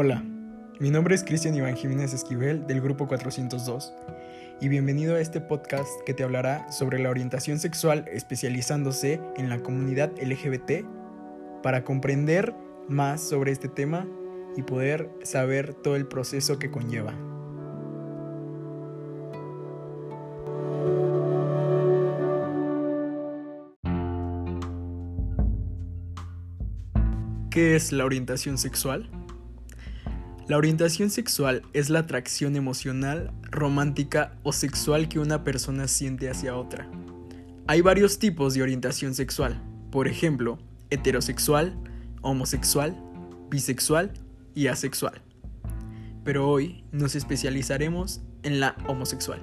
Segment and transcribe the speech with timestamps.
[0.00, 0.22] Hola,
[0.78, 3.92] mi nombre es Cristian Iván Jiménez Esquivel del Grupo 402
[4.60, 9.58] y bienvenido a este podcast que te hablará sobre la orientación sexual especializándose en la
[9.58, 10.86] comunidad LGBT
[11.64, 12.54] para comprender
[12.86, 14.06] más sobre este tema
[14.56, 17.12] y poder saber todo el proceso que conlleva.
[27.50, 29.10] ¿Qué es la orientación sexual?
[30.48, 36.56] La orientación sexual es la atracción emocional, romántica o sexual que una persona siente hacia
[36.56, 36.90] otra.
[37.66, 41.78] Hay varios tipos de orientación sexual, por ejemplo, heterosexual,
[42.22, 42.96] homosexual,
[43.50, 44.10] bisexual
[44.54, 45.20] y asexual.
[46.24, 49.40] Pero hoy nos especializaremos en la homosexual.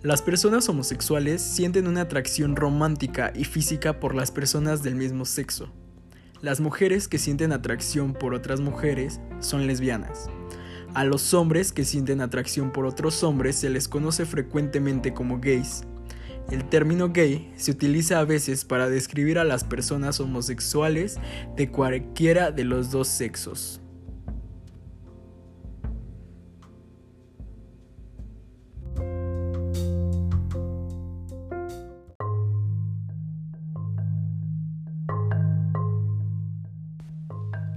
[0.00, 5.72] Las personas homosexuales sienten una atracción romántica y física por las personas del mismo sexo.
[6.42, 10.30] Las mujeres que sienten atracción por otras mujeres son lesbianas.
[10.94, 15.82] A los hombres que sienten atracción por otros hombres se les conoce frecuentemente como gays.
[16.50, 21.18] El término gay se utiliza a veces para describir a las personas homosexuales
[21.56, 23.82] de cualquiera de los dos sexos.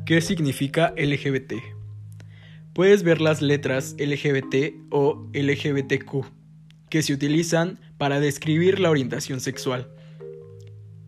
[0.05, 1.53] ¿Qué significa LGBT?
[2.73, 6.25] Puedes ver las letras LGBT o LGBTQ
[6.89, 9.89] que se utilizan para describir la orientación sexual.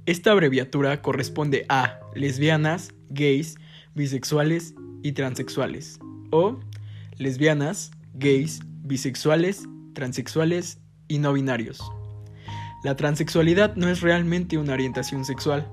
[0.05, 3.55] Esta abreviatura corresponde a lesbianas, gays,
[3.95, 5.99] bisexuales y transexuales,
[6.31, 6.61] o
[7.17, 11.81] lesbianas, gays, bisexuales, transexuales y no binarios.
[12.85, 15.67] La transexualidad no es realmente una orientación sexual,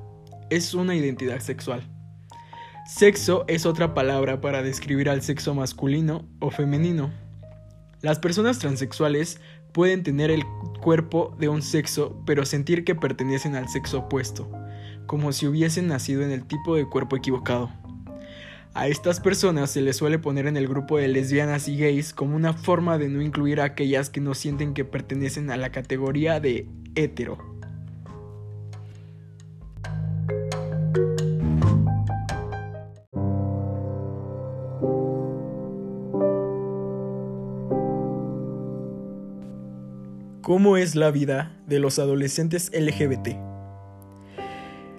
[0.51, 1.89] es una identidad sexual.
[2.95, 7.11] Sexo es otra palabra para describir al sexo masculino o femenino.
[8.03, 9.41] Las personas transexuales
[9.73, 10.45] pueden tener el
[10.83, 14.53] cuerpo de un sexo pero sentir que pertenecen al sexo opuesto,
[15.07, 17.73] como si hubiesen nacido en el tipo de cuerpo equivocado.
[18.75, 22.37] A estas personas se les suele poner en el grupo de lesbianas y gays como
[22.37, 26.41] una forma de no incluir a aquellas que no sienten que pertenecen a la categoría
[26.41, 27.52] de hetero.
[40.53, 43.39] ¿Cómo es la vida de los adolescentes LGBT?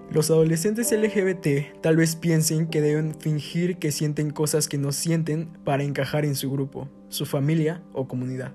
[0.10, 5.50] Los adolescentes LGBT tal vez piensen que deben fingir que sienten cosas que no sienten
[5.64, 8.52] para encajar en su grupo, su familia o comunidad.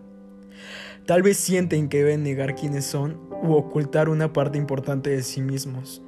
[1.06, 5.40] Tal vez sienten que deben negar quiénes son u ocultar una parte importante de sí
[5.40, 6.02] mismos.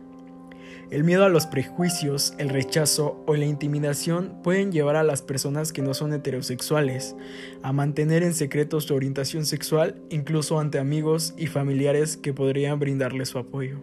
[0.90, 5.72] El miedo a los prejuicios, el rechazo o la intimidación pueden llevar a las personas
[5.72, 7.14] que no son heterosexuales
[7.62, 13.28] a mantener en secreto su orientación sexual incluso ante amigos y familiares que podrían brindarles
[13.28, 13.78] su apoyo.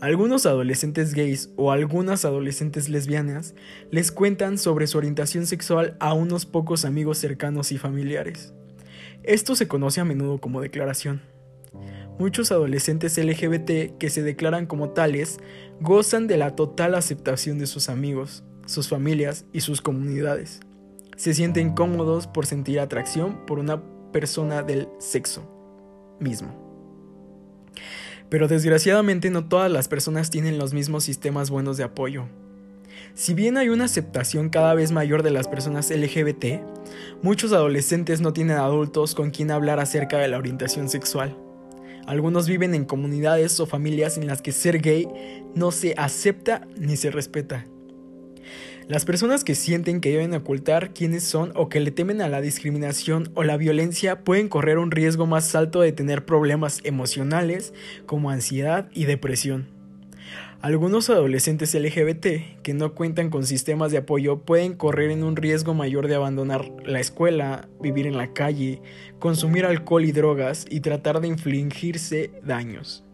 [0.00, 3.54] Algunos adolescentes gays o algunas adolescentes lesbianas
[3.92, 8.52] les cuentan sobre su orientación sexual a unos pocos amigos cercanos y familiares.
[9.22, 11.22] Esto se conoce a menudo como declaración.
[12.22, 15.40] Muchos adolescentes LGBT que se declaran como tales
[15.80, 20.60] gozan de la total aceptación de sus amigos, sus familias y sus comunidades.
[21.16, 25.42] Se sienten cómodos por sentir atracción por una persona del sexo
[26.20, 26.54] mismo.
[28.28, 32.26] Pero desgraciadamente no todas las personas tienen los mismos sistemas buenos de apoyo.
[33.14, 36.62] Si bien hay una aceptación cada vez mayor de las personas LGBT,
[37.20, 41.36] muchos adolescentes no tienen adultos con quien hablar acerca de la orientación sexual.
[42.06, 45.08] Algunos viven en comunidades o familias en las que ser gay
[45.54, 47.66] no se acepta ni se respeta.
[48.88, 52.40] Las personas que sienten que deben ocultar quiénes son o que le temen a la
[52.40, 57.72] discriminación o la violencia pueden correr un riesgo más alto de tener problemas emocionales
[58.06, 59.81] como ansiedad y depresión.
[60.62, 65.74] Algunos adolescentes LGBT que no cuentan con sistemas de apoyo pueden correr en un riesgo
[65.74, 68.80] mayor de abandonar la escuela, vivir en la calle,
[69.18, 73.04] consumir alcohol y drogas y tratar de infligirse daños.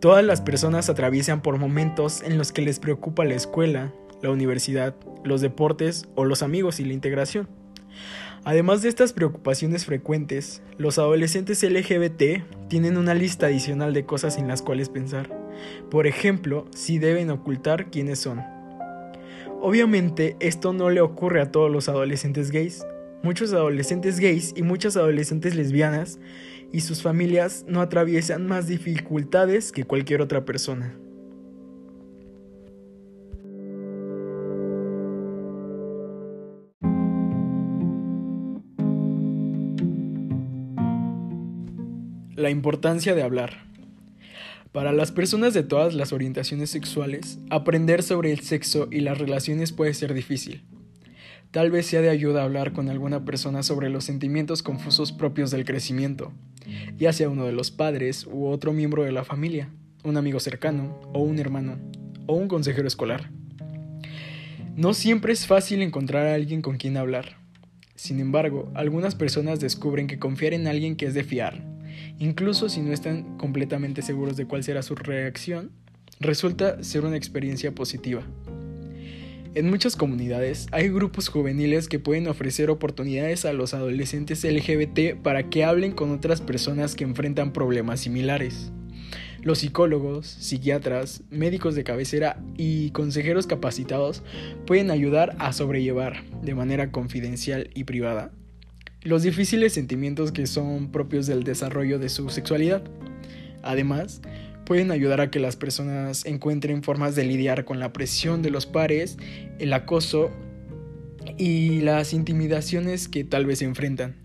[0.00, 4.96] Todas las personas atraviesan por momentos en los que les preocupa la escuela, la universidad,
[5.22, 7.48] los deportes o los amigos y la integración.
[8.44, 14.48] Además de estas preocupaciones frecuentes, los adolescentes LGBT tienen una lista adicional de cosas en
[14.48, 15.43] las cuales pensar.
[15.90, 18.42] Por ejemplo, si deben ocultar quiénes son.
[19.60, 22.84] Obviamente esto no le ocurre a todos los adolescentes gays.
[23.22, 26.18] Muchos adolescentes gays y muchas adolescentes lesbianas
[26.72, 30.94] y sus familias no atraviesan más dificultades que cualquier otra persona.
[42.36, 43.73] La importancia de hablar.
[44.74, 49.70] Para las personas de todas las orientaciones sexuales, aprender sobre el sexo y las relaciones
[49.70, 50.64] puede ser difícil.
[51.52, 55.64] Tal vez sea de ayuda hablar con alguna persona sobre los sentimientos confusos propios del
[55.64, 56.32] crecimiento,
[56.98, 59.70] ya sea uno de los padres u otro miembro de la familia,
[60.02, 61.78] un amigo cercano o un hermano
[62.26, 63.30] o un consejero escolar.
[64.74, 67.36] No siempre es fácil encontrar a alguien con quien hablar.
[67.94, 71.73] Sin embargo, algunas personas descubren que confiar en alguien que es de fiar
[72.18, 75.70] incluso si no están completamente seguros de cuál será su reacción,
[76.20, 78.22] resulta ser una experiencia positiva.
[79.54, 85.48] En muchas comunidades hay grupos juveniles que pueden ofrecer oportunidades a los adolescentes LGBT para
[85.48, 88.72] que hablen con otras personas que enfrentan problemas similares.
[89.42, 94.24] Los psicólogos, psiquiatras, médicos de cabecera y consejeros capacitados
[94.66, 98.32] pueden ayudar a sobrellevar, de manera confidencial y privada,
[99.04, 102.82] los difíciles sentimientos que son propios del desarrollo de su sexualidad.
[103.62, 104.22] Además,
[104.64, 108.64] pueden ayudar a que las personas encuentren formas de lidiar con la presión de los
[108.64, 109.18] pares,
[109.58, 110.30] el acoso
[111.36, 114.16] y las intimidaciones que tal vez enfrentan.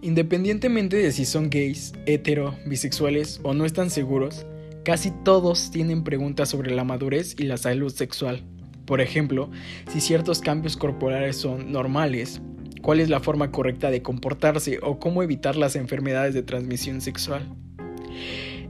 [0.00, 4.46] Independientemente de si son gays, hetero, bisexuales o no están seguros,
[4.84, 8.44] casi todos tienen preguntas sobre la madurez y la salud sexual.
[8.84, 9.50] Por ejemplo,
[9.92, 12.42] si ciertos cambios corporales son normales,
[12.82, 17.48] cuál es la forma correcta de comportarse o cómo evitar las enfermedades de transmisión sexual.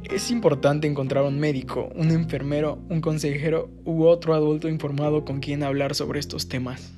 [0.04, 5.62] Es importante encontrar un médico, un enfermero, un consejero u otro adulto informado con quien
[5.62, 6.92] hablar sobre estos temas.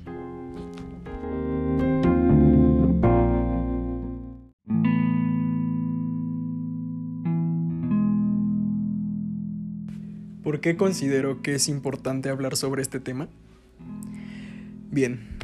[10.43, 13.29] ¿Por qué considero que es importante hablar sobre este tema?
[14.91, 15.34] Bien,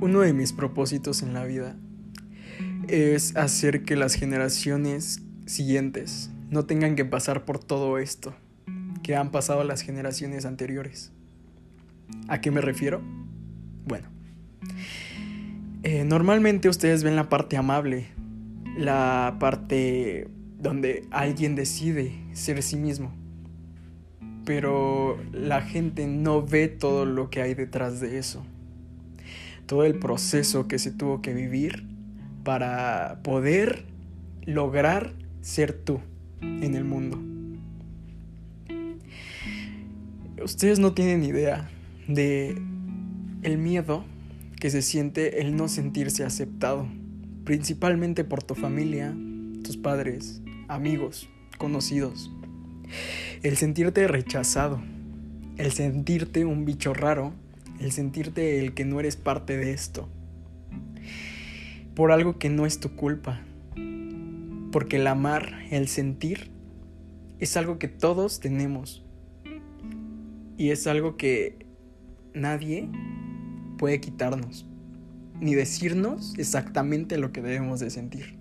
[0.00, 1.76] uno de mis propósitos en la vida
[2.88, 8.34] es hacer que las generaciones siguientes no tengan que pasar por todo esto
[9.02, 11.12] que han pasado las generaciones anteriores.
[12.28, 13.02] ¿A qué me refiero?
[13.86, 14.08] Bueno,
[15.82, 18.06] eh, normalmente ustedes ven la parte amable,
[18.76, 20.28] la parte
[20.58, 23.12] donde alguien decide ser sí mismo,
[24.44, 28.44] pero la gente no ve todo lo que hay detrás de eso
[29.68, 31.84] todo el proceso que se tuvo que vivir
[32.42, 33.84] para poder
[34.46, 35.12] lograr
[35.42, 36.00] ser tú
[36.40, 37.20] en el mundo.
[40.42, 41.68] Ustedes no tienen idea
[42.08, 42.56] de
[43.42, 44.04] el miedo
[44.58, 46.88] que se siente el no sentirse aceptado,
[47.44, 49.14] principalmente por tu familia,
[49.62, 51.28] tus padres, amigos,
[51.58, 52.32] conocidos.
[53.42, 54.80] El sentirte rechazado,
[55.58, 57.34] el sentirte un bicho raro
[57.80, 60.08] el sentirte el que no eres parte de esto,
[61.94, 63.40] por algo que no es tu culpa,
[64.72, 66.50] porque el amar, el sentir,
[67.38, 69.04] es algo que todos tenemos.
[70.56, 71.66] Y es algo que
[72.34, 72.88] nadie
[73.78, 74.66] puede quitarnos,
[75.40, 78.36] ni decirnos exactamente lo que debemos de sentir,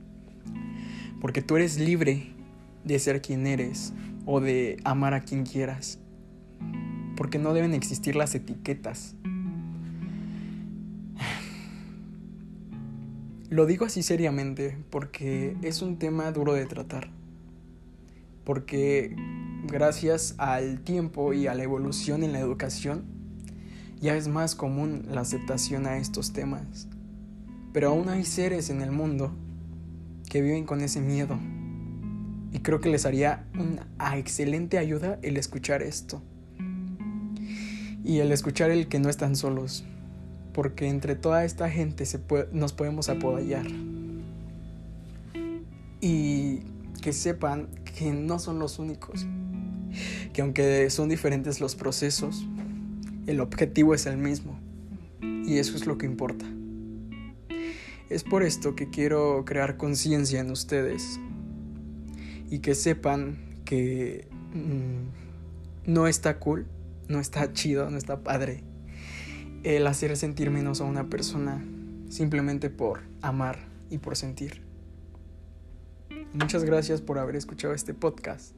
[1.22, 2.34] porque tú eres libre
[2.84, 3.94] de ser quien eres
[4.26, 6.00] o de amar a quien quieras
[7.18, 9.16] porque no deben existir las etiquetas.
[13.50, 17.10] Lo digo así seriamente porque es un tema duro de tratar.
[18.46, 19.16] Porque
[19.66, 23.06] gracias al tiempo y a la evolución en la educación,
[24.00, 26.88] ya es más común la aceptación a estos temas.
[27.74, 29.34] Pero aún hay seres en el mundo
[30.30, 31.40] que viven con ese miedo.
[32.52, 36.22] Y creo que les haría una excelente ayuda el escuchar esto
[38.04, 39.84] y el escuchar el que no están solos,
[40.54, 42.06] porque entre toda esta gente
[42.52, 43.68] nos podemos apoyar.
[46.02, 46.60] Y
[47.02, 49.26] que sepan que no son los únicos,
[50.34, 52.46] que aunque son diferentes los procesos,
[53.26, 54.60] el objetivo es el mismo,
[55.22, 56.46] y eso es lo que importa.
[58.10, 61.20] Es por esto que quiero crear conciencia en ustedes
[62.50, 66.66] y que sepan que mm, no está cool
[67.08, 68.64] no está chido, no está padre
[69.64, 71.64] el hacer sentir menos a una persona
[72.10, 73.60] simplemente por amar
[73.90, 74.62] y por sentir.
[76.34, 78.54] Muchas gracias por haber escuchado este podcast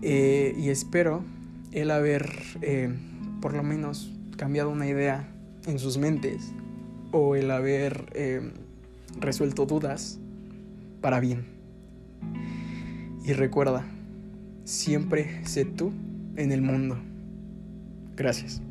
[0.00, 1.24] eh, y espero
[1.72, 2.94] el haber eh,
[3.40, 5.28] por lo menos cambiado una idea
[5.66, 6.52] en sus mentes
[7.12, 8.52] o el haber eh,
[9.18, 10.18] resuelto dudas
[11.00, 11.46] para bien.
[13.24, 13.84] Y recuerda,
[14.64, 15.92] siempre sé tú
[16.36, 17.11] en el mundo.
[18.22, 18.62] Gracias.